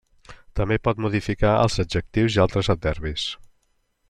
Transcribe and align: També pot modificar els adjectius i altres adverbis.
També 0.59 0.77
pot 0.87 1.03
modificar 1.05 1.53
els 1.67 1.77
adjectius 1.85 2.39
i 2.39 2.43
altres 2.47 2.73
adverbis. 2.77 3.29